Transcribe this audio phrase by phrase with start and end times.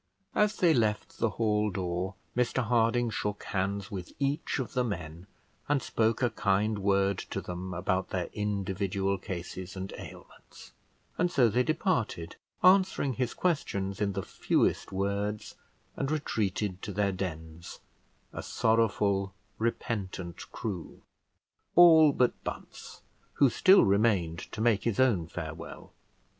[0.33, 5.27] As they left the hall door, Mr Harding shook hands with each of the men,
[5.69, 10.71] and spoke a kind word to them about their individual cases and ailments;
[11.19, 15.53] and so they departed, answering his questions in the fewest words,
[15.95, 17.79] and retreated to their dens,
[18.33, 21.03] a sorrowful repentant crew.
[21.75, 25.93] All but Bunce, who still remained to make his own farewell.